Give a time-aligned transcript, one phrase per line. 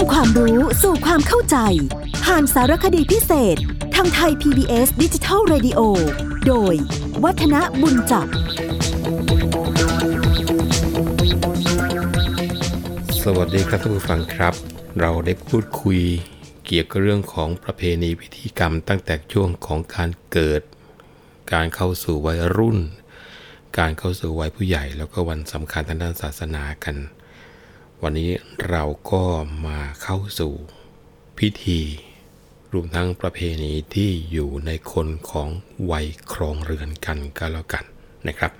[0.00, 1.56] ำความรู้สู่ความเข้าใจ
[2.24, 3.56] ผ่านสารคดีพิเศษ
[3.94, 5.80] ทางไทย PBS ดิจิทัล Radio
[6.46, 6.74] โดย
[7.24, 8.26] วัฒนบุญจับ
[13.22, 14.54] สวัสดีครับท่านผู้ฟังครับ
[15.00, 16.00] เราได้พูดคุย
[16.66, 20.62] เกี่ยวกับเรื่องของประเพณีพิธีกรรมตั้งแต่ช่วงของการเกิด
[21.52, 22.78] การเข้าสู่วัยรุ่น
[23.78, 26.96] การเข้าสู่วัยผู้ใหญ่ แล้วก็วันสำคัญทางด้านศาสนากัน
[28.04, 28.30] วันนี้
[28.70, 29.22] เราก็
[29.66, 30.52] มาเข้าสู่
[31.38, 31.80] พิธี
[32.72, 35.48] รวมทั้งประเพณีที่อยู่ในคนของ
[35.90, 37.84] วัยครองเรือนกันก็แล้วกัน
[38.28, 38.52] นะครับ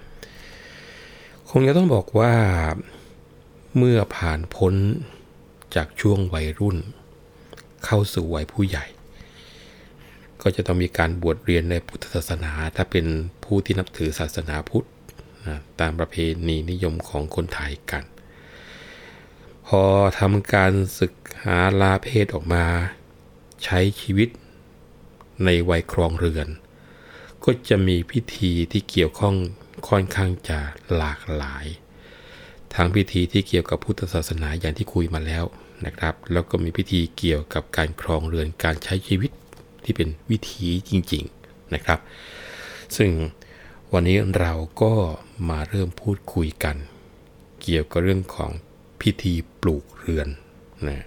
[1.51, 2.34] คงจะต้องบอกว่า
[3.77, 4.75] เมื่อผ่านพ้น
[5.75, 6.77] จากช่วงวัยรุ่น
[7.84, 8.84] เข้าสู่วัยผู้ใหญ่
[10.43, 13.07] ก็จะต้องมีการบวชเรียนในพุทธศาสนา ถ้าเป็น
[13.45, 14.87] ผู้ที่นับถือศาสนาพุทธ
[15.47, 16.17] นะตามประเพ
[16.48, 18.05] ณีนิยมของคนไทยกัน
[19.74, 19.87] พอ
[20.20, 22.64] ทำการศึกหาลาเพศออกมา
[23.64, 24.28] ใช้ชีวิต
[25.45, 26.48] ในวัยครองเรือน
[27.45, 29.36] ก็จะมีพิธีที่เกี่ยวข้อง
[29.89, 30.58] ค่อนข้างจะ
[30.97, 31.67] หลากหลาย
[32.75, 35.45] ทั้งพิธีที่เกี่ยวกับพุทธศาสนาอย่างที่คุยมาแล้ว
[35.86, 39.30] นะครับ แล้วก็มีพิธีเกี่ยวกับการครองเรือนการใช้ชีวิต
[39.84, 41.98] ที่เป็นวิถีจริง ๆนะครับ
[42.97, 43.11] ซึ่ง
[43.92, 44.52] วันนี้เรา
[44.83, 44.92] ก็
[45.48, 46.77] มาเริ่มพูดคุยกัน
[47.62, 48.52] เกี่ยวกับเรื่องของ
[49.01, 50.29] พิธีปลูกเรือน
[50.89, 51.05] นะ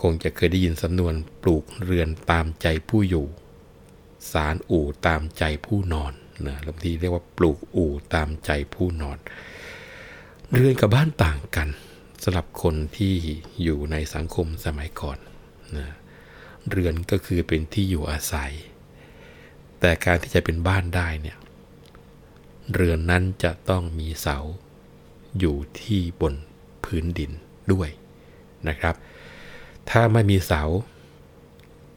[0.00, 3.26] คงจะเคยได้ยินสำนวนปลูกเรือนตามใจผู้อยู่
[4.32, 6.12] สารอู่ตามใจผู้นอน
[6.46, 9.18] นะบางทีเรียกว่าปลูกอู่ตามใจผู้นอน
[10.52, 11.68] เรือนกับบ้านต่างกัน
[12.22, 13.14] สำหรับคนที่
[13.62, 15.18] อยู่ในสังคมสมัยก่อน
[15.76, 15.88] นะ
[16.70, 18.52] เรือนก็คือเป็นที่อยู่อาศัย
[19.80, 21.38] แต่การที่จะเป็นบ้านได้เนี่ย
[22.72, 24.38] เรือนนั้นจะต้องมีเสา
[25.38, 26.34] อยู่ที่บน
[26.86, 27.30] พื้นดิน
[27.72, 27.88] ด้วย
[28.68, 28.94] นะครับ
[29.90, 30.62] ถ้าไม่มีเสา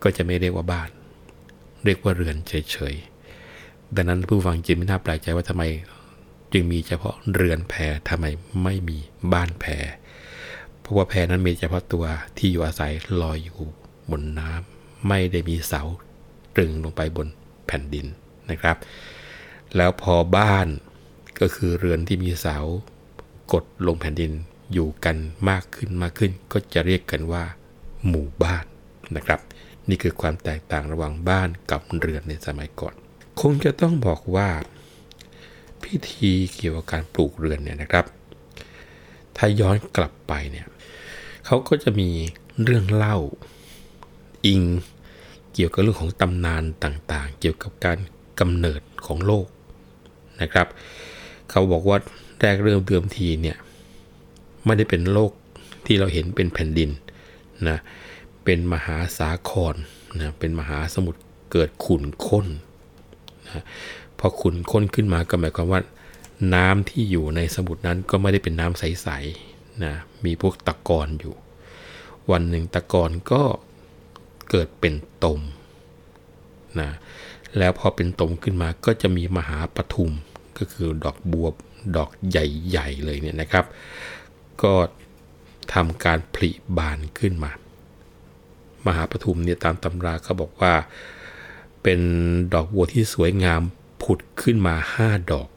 [0.04, 0.90] ก็จะไม่เรียกว่าบ้าน
[1.84, 5.64] เรียกว่าเรือนเฉยๆ ดังนั้นผู้ฟังจึงไม่น่าแปลกใจว่าทำไม
[6.54, 7.74] จึงมีเฉพาะเรือนแพ
[8.10, 8.26] ทำไม
[8.64, 8.98] ไม่มี
[9.34, 9.66] บ้านแพ
[10.80, 12.06] เพราะว่าแพนั้นมีเฉพาะตัว
[12.38, 13.58] ที่อยู่อาศัยลอยอยู่
[14.12, 15.84] บนน้ำไม่ได้มีเสา
[16.56, 17.28] ตรึงลงไปบน
[17.68, 18.06] แผ่นดิน
[18.50, 18.78] นะครับ
[19.76, 20.68] แล้วพอบ้าน
[21.42, 22.58] ก็คือเรือนที่มีเสา
[23.54, 24.32] กดลงแผ่นดิน
[24.74, 25.18] อยู่กัน
[25.50, 27.44] มากขึ้นมากขึ้น ก็จะเรียกกันว่า
[28.08, 28.66] หมู่บ้าน
[29.16, 29.40] นะครับ
[29.90, 32.96] นี่คือความแตกต่างระหว่างบ้านกับเรือนในสมัยก่อน
[33.42, 34.50] คงจะต้องบอกว่า
[35.84, 38.06] พิธีเกี่ยวกับการปลูกเรือนเนี่ยนะครับ
[39.38, 40.68] ถ้าย้อนกลับไปเนี่ย
[41.46, 42.10] เขาก็จะมี
[42.64, 43.18] เรื่องเล่า
[44.46, 44.64] อิง
[45.54, 47.98] เกี่ยวกับเรื่องของตำนานต่างๆ เกี่ยวกับการ
[48.40, 49.48] กำเนิดของโลก
[50.42, 50.68] นะครับ
[51.50, 51.98] เขาบอกว่า
[52.40, 53.58] แรกเริ่มเดิมทีเนี่ย
[54.66, 55.32] ไม่ได้เป็นโลก
[55.86, 56.90] ที่เราเห็นเป็นแผ่นดิน
[57.68, 57.78] นะ
[58.44, 59.76] เป็นมหาสาคร
[60.22, 61.22] นะเป็นมหาสมุทร
[61.52, 62.48] เกิดขุ่นข้น
[63.48, 63.64] นะ
[64.20, 65.82] พอขุ่นข้นขึ้นมาก็หมายความว่า
[66.54, 69.94] น้ำที่อยู่ในสมุทรนั้นก็ไม่ได้เป็นน้ำใสๆนะ
[70.26, 71.36] มีพวกตะกอนอยู่
[72.32, 73.44] วันหนึ่งตะกอนก็
[74.50, 74.94] เกิดเป็น
[75.24, 75.40] ตม
[76.80, 76.90] นะ
[77.58, 80.12] แล้วพอเป็นตมขึ้นมาก็จะมีมหาปทุม
[80.58, 81.48] ก็คือดอกบัว
[81.98, 83.66] ดอกใหญ่ ๆ เลยเนี่ยนะครับ
[84.64, 84.74] ก็
[85.74, 87.52] ทำการผลิบานขึ้นมา
[88.86, 90.74] มหาปทุมเนี่ยตามตำราเขาบอกว่า
[91.84, 92.00] เป็น
[92.54, 93.62] ดอกบัวที่สวยงาม
[94.04, 95.50] ผุดขึ้นมาห้าดอก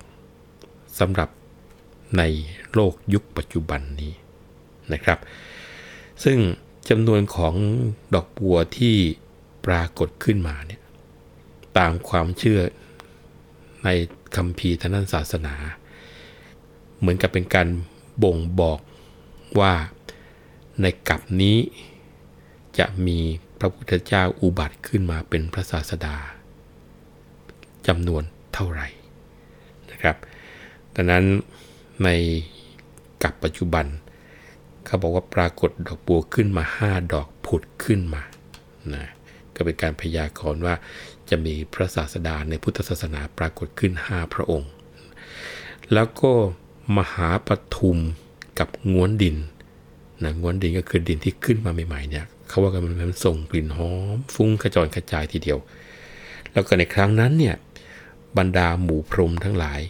[0.98, 1.28] สำหรับ
[2.18, 2.22] ใน
[2.72, 4.12] โลกยุคปัจจุบันนี้
[4.92, 5.18] นะครับ
[6.24, 6.38] ซึ่ง
[6.88, 7.54] จำนวนของ
[8.14, 8.96] ดอกบัวที่
[9.66, 10.82] ปรากฏขึ้นมาเนี่ย
[11.78, 12.60] ตามความเชื่อ
[13.84, 13.88] ใน
[14.36, 15.54] คำพีทางด้านศาสนา
[16.98, 17.68] เหมือนกับเป็นการ
[18.22, 18.80] บ่งบอก
[19.60, 19.74] ว่า
[20.80, 21.58] ในกับนี้
[22.78, 23.18] จะมี
[23.58, 26.16] พระพุทธเจ้าอุบัติขึ้นมาเป็นพระศาสดา
[27.86, 28.22] จำนวน
[28.54, 28.88] เท่าไหร่
[29.90, 30.16] นะครับ
[30.94, 31.24] ดังนั้น
[32.04, 32.08] ใน
[33.22, 33.86] กับปัจจุบัน
[34.84, 38.22] เขาบอกว่าปรากฏดอกบัวขึ้นมาห้าดอกผุดขึ้นมา
[38.94, 39.06] นะ
[39.54, 40.74] ก็เป็นการพยากรณ์ว่า
[41.30, 44.70] จะมีพระศาสดาในพุทธศาสนาปรากฏขึ้น 5 พระองค์
[45.92, 46.32] แล้วก็
[46.96, 47.98] มหาปทุม
[48.58, 49.36] กับงวนดิน
[50.24, 55.58] นะง้วนดินก็คือดินที่ขึ้นมาใหม่ๆเนี่ยเขาว่ากันมันส่งกลิ่นหอม ฟุ้งกระจรกระจายทีเดียว
[56.52, 57.56] แล้วก็ในครั้งนั้นเนี่ย
[58.38, 59.80] บรรดาหมู่พรหมทั้งหลาย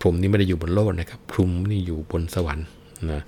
[0.00, 2.66] พรหมนี่ไม่ได้อยู่บนโลกนะครับ พรหมนี่อยู่บนสวรรค์
[3.10, 3.22] นะ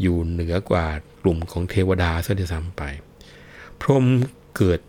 [0.00, 0.84] อยู่เหนือกว่า
[1.22, 2.82] กลุ่มของเทวดาซะด้วยซ้ำไป
[3.80, 4.04] พรหม
[4.56, 4.80] เกิด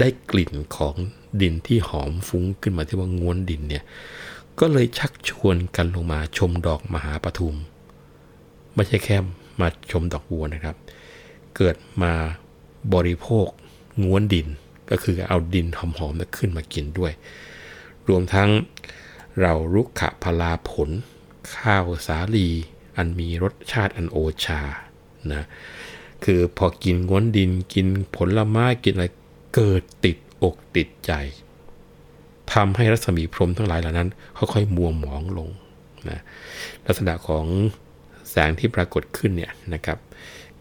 [0.00, 0.94] ได้กลิ่นของ
[1.40, 3.84] ดินที่หอมฟุ้งขึ้นมาที่ว่าง้วนดินเนี่ย
[4.60, 7.56] ก็เลยชักชวนกันลงมาชมดอกมหาปทุม
[8.74, 9.16] ไม่ใช่แค่
[9.60, 10.76] มาชมดอกบัวนะครับ
[11.56, 12.12] เกิดมา
[12.94, 13.46] บริโภค
[14.02, 14.46] ง้วนดิน
[14.90, 17.12] ก็คือเอาดินหอมๆขึ้นมากินด้วย
[18.08, 18.50] รวมทั้ง
[19.40, 20.90] เรารุกขะพลาผล
[21.56, 22.48] ข้าวสาลี
[22.96, 24.60] อันมีรสชาติอันโอชา
[25.32, 25.44] นะ
[26.24, 29.06] คือพอกินง้วนดินกินผลไม้กินอะไร
[29.54, 31.12] เกิดติดอกติดใจ
[32.52, 35.48] ทำให้รัศมีพรมทั้งหลายเหล่านั้นค่อยๆมัวหมองลง
[36.08, 36.20] นะ
[36.86, 37.46] ลักษณะของ
[38.34, 39.98] แสงที่ปรากฏขึ้นเนี่ยนะครับ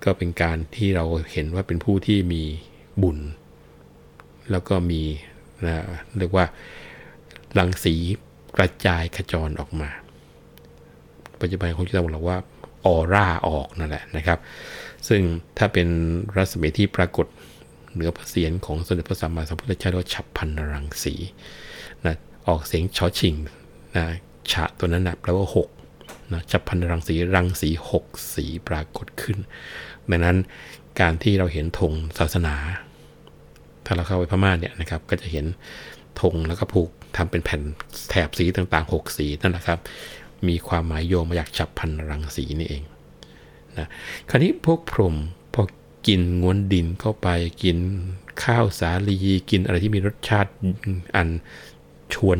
[0.03, 2.43] ก็เป็นการที่เราเห็นว่าเป็นผู้ที่มี
[3.01, 3.19] บุญ
[4.51, 5.01] แล้วก็มี
[5.65, 5.75] นะ
[6.19, 6.45] เรียกว่า
[7.57, 7.95] รังสี
[8.57, 9.89] กระจายขจรออกมา
[11.41, 12.37] ปัจจุบันคงจะบอกว่า
[12.85, 14.39] ออร่าออกนั่นแหละนะครับ
[15.07, 15.21] ซึ่ง
[15.57, 15.87] ถ้าเป็น
[16.35, 17.27] รัศมีที่ปรากฏ
[17.93, 21.15] เหนือพระเศียรของสมเด็จพระสัมมาสัมพุทธเจ้าเรียกว่าฉับพันรังสี
[22.05, 22.15] นะ
[22.47, 23.35] ออกเสียงชอชิง
[23.95, 24.05] นะ
[24.51, 25.82] ฉะตัวนั้นนะแปลว่า 6
[26.31, 27.69] นะฉับพันรังสีรังสี
[28.01, 29.37] 6สีปรากฏขึ้น
[30.09, 30.37] ดังนั้น
[30.99, 32.55] การที่เราเห็นธงศาสนา
[33.85, 35.45] ถ้าเราเข้าไปพม่าเนี่ยนะครับ ก็จะเห็น
[36.21, 37.61] ธงแล้วก็ผูกทำเป็นแผ่น
[38.09, 39.79] แถบสีต่างๆ 6 สีนั่นแหละครับ
[40.47, 42.83] มีความหมายโยงมาจากฉับพันรังสีนี่เอง
[43.77, 43.87] นะ
[44.29, 45.15] คราวนี้พวกพรหม
[45.53, 45.63] พอ
[46.07, 47.27] กินงวนดินเข้าไป
[47.63, 47.77] กิน
[48.43, 49.17] ข้าวสาลี
[49.49, 50.51] กินอะไรที่มีรสชาติ
[51.15, 51.27] อัน
[52.13, 52.37] ชวน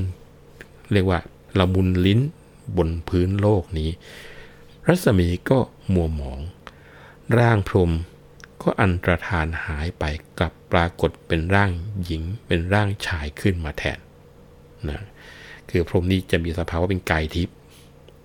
[0.94, 1.20] เรียกว่า
[1.60, 2.20] ละมุนลิ้น
[2.78, 3.90] บนพื้นโลกนี้
[4.88, 5.60] รัศมีก็
[5.94, 6.40] มัวหมอง
[7.38, 7.92] ร่างพรม
[8.62, 10.04] ก็อันตรธานหายไป
[10.40, 11.72] กลับปรากฏเป็นร่าง
[12.04, 14.00] หญิงเป็นร่างชายขึ้นมาแทน
[14.90, 15.02] นะ
[15.70, 17.56] คือพรมนี้จะมีสภาวะเป็นกายทิพย์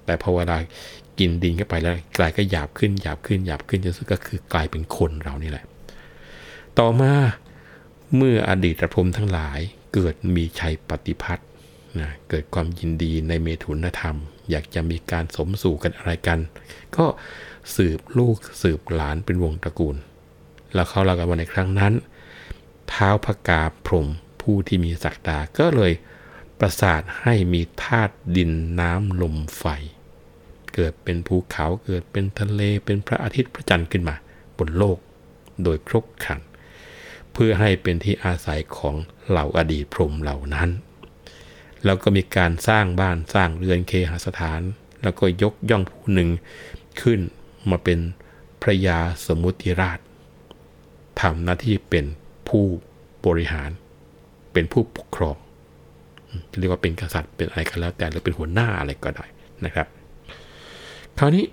[0.04, 0.58] แต่พอเวลา
[1.18, 5.64] กินดินเข้าไปแล้วกลายก็หยาบขึ้นหยาบขึ้นหยาบขึ้นจนสุดก็คือกลายเป็นคนเรานี่แหละ
[6.78, 7.12] ต่อมา
[8.16, 9.58] เมื่ออดีตพรมทั้งหลาย
[9.94, 11.47] เกิดมีชัยปฏิพัทธ์
[12.00, 14.16] นะเกิดความยินดีในเมถุนธรรม
[14.50, 16.38] อยากจะมีการสมสู่กันอะไรกัน
[16.96, 17.06] ก็
[17.76, 19.96] สืบลูกสืบหลานเป็นวงตระกูล
[20.74, 21.92] แล้วเขาเล่ากันว่าในครั้งนั้น
[22.88, 24.08] เท้าพกาพรม
[24.40, 25.92] ผู้ที่มีศักดาก็เลย
[26.58, 28.50] ประสาทให้มีธาตุดิน
[28.80, 29.64] น้ำลมไฟ
[30.74, 34.16] เกิดเป็นภูเขาเกิดเป็นทะเลเป็นพระอาทิตย์พระจันทร์ขึ้นมา
[34.58, 34.98] บนโลก
[35.62, 36.40] โดยครบครัน
[37.32, 38.94] เพื่อให้เป็นที่อาศัยของ
[39.28, 40.68] เหล่าอดีตพรหมเหล่านั้น
[41.84, 44.60] แล้วก็มีการสร้างบ้านสร้างเรือนเคหสถาน
[45.02, 46.28] แล้วก็ยกย่องผู้หนึ่ง
[47.00, 47.20] ขึ้น
[47.70, 47.98] มาเป็น
[48.62, 49.98] พระยาสมุติราช
[51.20, 52.04] ทำหน้าที่เป็น
[52.48, 52.64] ผู้
[53.26, 53.70] บริหาร
[54.52, 55.36] เป็นผู้ปกครอง
[56.58, 59.24] เรียกว่าเป็นกษัตริย์เป็นอะไรก็แล้วแต่หรือเป็นหัวหน้าอะไรก็ได้
[59.64, 59.86] นะครับ
[61.18, 61.44] คราวนี้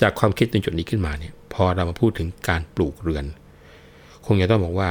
[0.00, 3.24] จากความคิดในจุดนี้ขึ้นมาเนี่ยพอเรามาพูดถึงการปลูกเรือน
[4.26, 4.90] คงจะต้องบอกว่า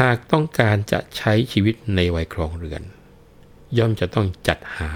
[0.00, 2.82] หากต้องการจะใช้ชีวิตในวัยครองเรือน
[3.78, 4.92] ย่อมจะต้องจัดหา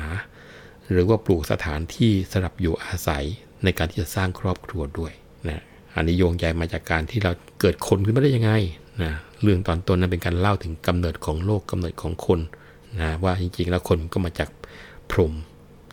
[0.91, 3.25] หรือว่าปลูกสถานที่สำหรับอยู่อาศัย
[3.65, 5.13] ในการที่จะสร้างครอบครัวด้วย
[5.49, 5.63] นะ
[5.95, 8.53] อันนี้โยงใหญ่มาจากการที่เราเกิดคนขึ้นมาได้ยังไง
[9.03, 12.41] นะเรื่องตอนต้นนั้นเป็นการเล่าถึงกำเนิดของโลกกำเนิดของคน
[13.01, 14.49] นะว่าจริงๆแล้วคนก็มาจาก
[15.11, 15.33] พรหม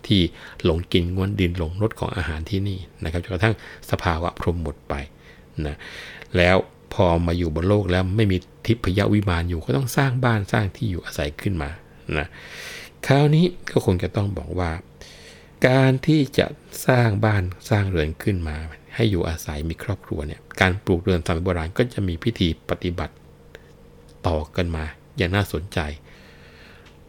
[0.08, 0.22] ที่
[0.64, 3.56] หลงกินงวนดินหลงรสของอาหารที่นี่นะครับจนกระทั่ง
[3.92, 4.94] สภาวะพรหมหมดไป
[5.66, 5.76] นะ
[6.38, 6.58] แล้ว
[6.94, 11.70] พอมาอยู่บนโลกแล้วไม่มีทิพยวิมานอยู่ก็ต้องสร้างบ้านสร้างที่อยู่อาศัยขึ้นมา
[12.20, 12.28] นะ
[13.08, 14.72] คราวนี้ก็คงจะต้องบอกว่า
[15.68, 16.48] การที่จะ
[16.88, 18.58] สร้างบ้านสร้างเรือนขึ้นมา
[18.96, 23.14] ให้อยู่อาศัยมีครอบครัวเนี่ยการปลูกเรือนสมัยโบราณก็จะมีพิธีปฏิบัติ
[24.28, 24.86] ต่อกันมา
[25.18, 25.80] อย่างน่าสนใจ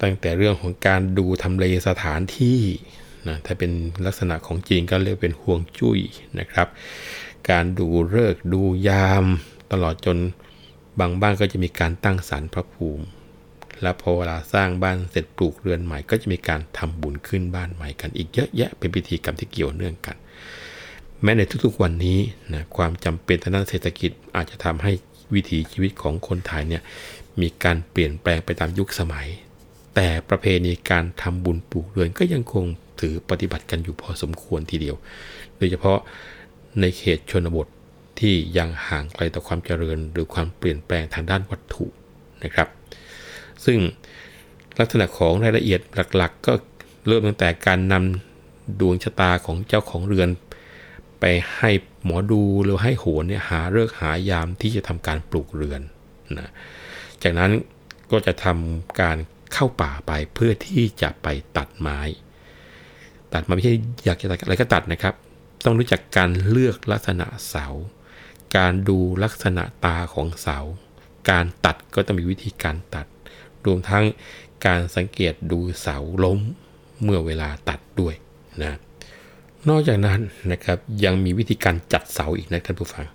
[0.03, 2.61] ตั้งแต่เรื่องของการดูทำเลสถานที่
[3.29, 3.73] นะถ้าเป็น
[4.07, 5.99] ลักษณะของจีนก็เรียกเป็นห่วงจุ้ย
[6.39, 6.69] นะครับ
[7.51, 9.25] การดูเลิกดูยาม
[9.73, 10.19] ตลอดจน
[11.01, 13.05] บางบ้านก็จะมีการตั้งศาลพระภูมิ
[13.83, 20.17] แล้วพอเวลาสร้างบ้านเสร็จปลูกเรือนใหม่ ก็จะมีการทำบุญขึ้นบ้านใหม่กันอีกเยอะแยะเป็นพิธีกรรมที่เกี่ยวเนื่องกัน
[21.23, 22.19] แม้ในทุกๆวันนี้
[22.53, 24.93] นะความจำเป็นทางด้านเศรษฐกิจอาจจะทำให้
[25.35, 26.83] วิถีชีวิตของคนไทยเนี่ย
[27.41, 29.29] มีการเปลี่ยนแปลงไปตามยุคสมัย
[29.95, 32.65] แต่ประเพณีการทำบุญปลูกเรือนก็ยังคง
[33.01, 34.97] ถือปฏิบัติกันอยู่พอสมควรทีเดียว
[35.57, 35.99] โดยเฉพาะ
[36.81, 37.67] ในเขตชนบท
[38.21, 41.87] ที่ยังห่างไกลต่อความเจริญหรือความเปลี่ยนแปลงทางด้านวัตถุ
[42.45, 42.69] นะครับ
[43.67, 43.79] ซึ่ง
[44.79, 45.81] ลักษณะของรายละเอียด
[46.17, 46.53] หลักๆ ก็
[47.07, 50.29] เริ่มตั้งแต่การนำดวงชะตาของเจ้าของเรือน
[51.21, 51.25] ไป
[51.57, 51.71] ให้
[52.05, 55.81] หมอดูหรือให้โหนเนี่ยหาเลิกหายามที่จะทำการปลูกเรือน
[56.39, 56.51] นะ
[57.23, 57.51] จากนั้น
[58.11, 59.17] ก็จะทำการ
[59.53, 62.01] เข้าป่าไปเพื่อที่จะไปตัดไม้
[63.33, 65.15] ตัดมาไม่ใช่อยากจะตัดอะไรก็ตัดนะครับ
[65.65, 67.67] ต้องรู้จักการเลือกลักษณะเสา
[68.57, 70.59] การดูลักษณะตาของเสา
[71.31, 73.07] การตัดก็ต้องมีวิธีการตัด
[73.67, 74.05] รวมทั้ง
[74.67, 76.41] การสังเกตดูเสาล้ม
[77.03, 78.15] เมื่อเวลาตัดด้วย
[78.63, 78.79] นะ
[79.69, 80.21] นอกจากนั้น
[80.53, 83.07] นะครับยังมีวิธีการจัดเสาอีกนะท่านผู้ฟัง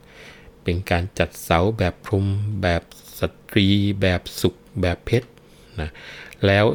[0.63, 2.25] เป็นการจัดเสาแบบพรม
[2.61, 2.81] แบบ
[3.19, 3.67] สตรี
[4.01, 5.27] แบบสุกแบบเพชร
[5.81, 5.89] นะ
[6.45, 6.65] แล้ว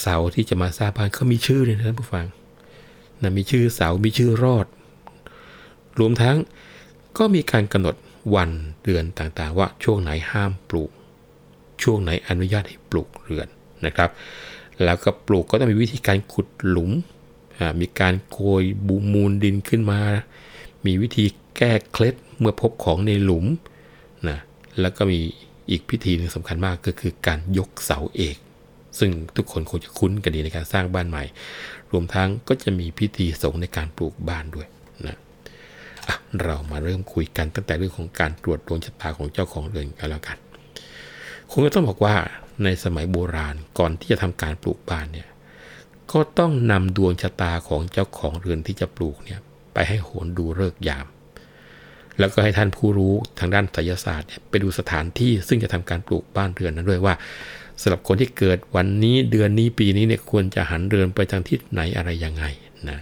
[0.00, 2.26] เสาที่จะมาสร้างบ้านเขามีชื่อเลยนะท่านผู้ฟัง
[3.22, 4.66] นะมีชื่อเสา มีชื่อรอด
[5.98, 6.36] รวมทั้ง
[7.18, 7.96] ก็มีการกำหนด
[8.34, 8.50] วัน
[8.82, 10.90] เดือนต่างๆ ว่าช่วงไหนห้ามปลูก
[11.82, 13.48] ช่วงไหนอนุญาตให้ปลูกเรือน
[13.86, 14.10] นะครับ
[14.84, 16.90] แล้วก็ปลูกก็ต้องมีวิธีการขุดหลุม
[17.80, 20.00] มีการโกยบูมูลดินขึ้นมา
[20.86, 21.24] มีวิธี
[21.56, 23.46] แก้เคล็ดเมื่อพบของในหลุม
[24.28, 24.38] นะ
[24.80, 25.18] แล้วก็มี
[25.70, 28.36] อีกพิธีหนึ่งสำคัญมากก็คือการยกเสาเอก
[28.98, 31.24] ซึ่งทุกคนคงจะคุ้นกันดีในการสร้างบ้านใหม่
[31.92, 34.66] รวมทั้งก็จะมีพิธีสงในการปลูกบ้านด้วย
[35.06, 35.16] นะ
[36.42, 40.38] เรามาเริ่มคุยกันตั้งแต่เรื่องของการตรวจดวงชะตาของเจ้าของเรือนกันแล้วกัน
[41.50, 42.14] คงจะต้องบอกว่า
[42.64, 45.28] ในสมัยโบราณก่อนที่จะทำการปลูกบ้านเนี่ย
[46.12, 49.40] ก็ต้องนำดวงชะตาของเจ้าของเรือนที่จะปลูกเนี่ย
[49.74, 51.06] ไปให้โหนดูเลิกยาม
[52.18, 57.14] แล้วก็ให้ท่านผู้รู้ทางด้านไสยศาสตร์ไปดูสถานที่ซึ่งจะทำการปลูกบ้านเรือนนั้นด้วยว่า
[57.80, 62.44] สำหรับคนที่เกิดวันนี้เดือนนี้ปีนี้เนี่ยควรจะหันเรือนไปทางทิศไหนอะไรยังไง
[62.88, 62.98] นะ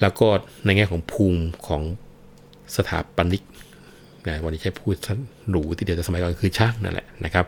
[0.00, 0.28] แล้วก็
[0.64, 1.82] ในแง่ของภูมิของ
[2.76, 3.42] สถาปนิก
[4.28, 4.96] นะวันนี้ใช้พูด
[5.50, 7.46] หรูที่เดียวแต่สมัยก่อนคือช่างนั่นแหละนะครับ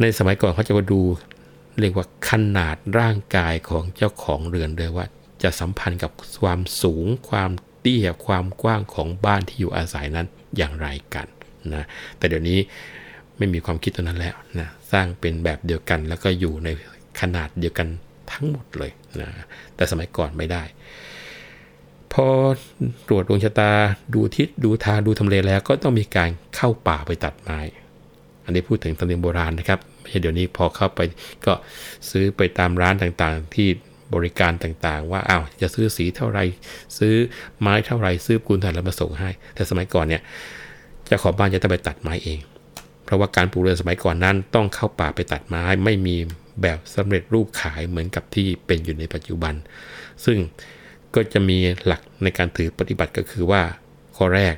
[0.00, 1.00] ในสมัยก่อนเขาจะมาดู
[1.80, 5.06] เรียกว่าขนาดร่างกายของเจ้าของเรือนด้วยว่า
[5.42, 6.10] จะสัมพันธ์กับ
[6.42, 11.26] ความสูง ความเตี้ยความกว้างของบ้านที่อยู่อาศัยนั้นอย่างไรกัน
[11.74, 11.84] นะ
[12.18, 12.58] แต่เดี๋ยวนี้
[13.38, 16.68] ไม่มีความคิดตัวนั้นแล้วนะสร้างเป็นแบบเดียวกันแล้วก็อยู่ใน
[17.20, 17.88] ขนาดเดียวกัน
[18.32, 19.28] ทั้งหมดเลยนะ
[19.76, 20.62] แต่สมัยก่อนไม่ได้
[22.20, 22.30] พอ
[23.08, 23.72] ตรวจดวงชะตา
[24.14, 27.58] ดูทิศดูทางดูทำเลแล้ว ก็ต้องมีการเข้าป่าไปตัดไม้
[28.44, 31.00] อันนี้พูดถึงธรรมเนียมโบราณนะครับไม่ใช่เดี๋ยวนี้พอเข้าไป
[31.46, 31.52] ก็
[32.10, 33.68] ซื้อไปตามร้านต่างๆ ที่
[34.14, 36.38] บริการต่างๆ ว่าอ้าวจะซื้อสีเท่าไร
[36.98, 37.14] ซื้อ
[37.60, 40.22] ไม้เท่าไรซื้อปูนถ่านแล้วมาส่งให้ แต่สมัยก่อนเนี่ย
[41.08, 42.38] จ้าขอบ้านจะต้องไปตัดไม้เอง
[43.04, 46.16] เพราะว่าการปลูกเรือนสมัยก่อนนั้นต้องเข้าป่าไปตัดไม้ไม่มี
[46.62, 49.54] แบบสำเร็จรูปขายเหมือนกับที่เป็นอยู่ในปัจจุบัน
[50.24, 50.38] ซึ่ง
[51.16, 53.62] ก็จะมีหลักในการถือปฏิบัติก็คือว่า
[54.16, 54.54] ข้อแรก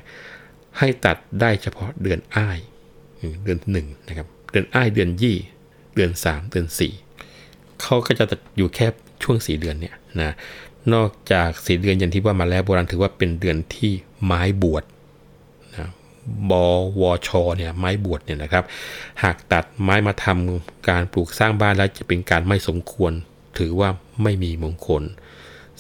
[0.79, 2.59] ให้ตัดได้เฉพาะเดือนอ้าย
[3.45, 5.37] เดือนหนึ่งนะครับเดือนอ้ายเดือนยี่
[5.95, 6.67] เดือน 3 เดือน
[7.25, 8.87] 4เขาก็จะตัดอยู่แค่
[9.23, 10.33] ช่วงสีเดือนเนี่ยนะ
[10.95, 13.93] นอกจากสีเดือนอย่างที่ว่ามาแล้วโบราณถือว่าเป็นเดือนที่
[14.25, 14.85] ไม้บวช
[15.77, 15.89] นะ
[16.51, 16.53] บ
[17.03, 17.19] วช
[17.57, 18.65] เนี่ยไม้บวชเนี่ยนะครับ
[19.23, 23.13] หากตัดไม้มาทำการปลูกสร้างบ้านแล้วจะเป็นการไม่สมควร
[23.59, 23.89] ถือว่า
[24.23, 25.03] ไม่มีมงคล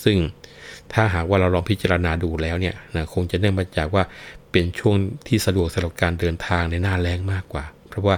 [0.04, 0.16] ซึ่ง
[0.92, 4.02] ถ้าหากว่าเราลองพิจารณาดูแล้วเนี่ยนะคงจะเนื่องมาจากว่า
[4.52, 4.97] เป็นช่วง
[5.28, 8.16] ที่สะดวกสำหรับการเดินทางในหน้าแรงมากกว่า เพราะว่า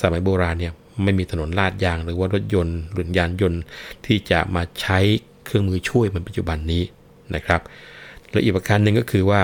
[0.00, 0.72] สมัยโบราณเนี่ย
[1.02, 3.62] ไม่มีถนนลาดยางหรือว่ารถยนต์หรือยานยนต์
[4.06, 4.98] ที่จะมาใช้
[5.44, 6.82] เครื่องมือช่วยเหมือนปัจจุบันนี้
[7.34, 7.60] นะครับ
[8.30, 9.42] และอีกประการหนึ่งก็คือว่า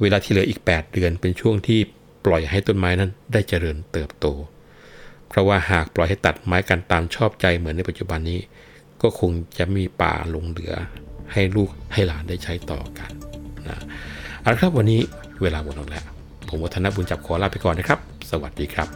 [0.00, 1.80] เวลาที่เหลืออีก 8 เดือนเป็นช่วงที่
[2.26, 4.26] ปล่อยให้ต้นไม้นั้นได้เจริญเติบโต
[5.28, 8.40] เพราะว่าหากปล่อยให้ตัดไม้กันตามชอบใจเหมือนในปัจจุบันนี้
[9.02, 10.74] ก็คงจะมีป่าลงเหลือ
[11.32, 13.10] ให้ลูกให้หลานได้ใช้ต่อกัน
[13.68, 13.78] นะ
[14.40, 15.00] เอาละครับวันนี้
[15.42, 16.04] เวลาหมดลงแล้ว
[16.48, 17.98] ผมวัฒนบุญจับขอลาไปก่อนนะครับ
[18.30, 18.88] สวัสดีครับ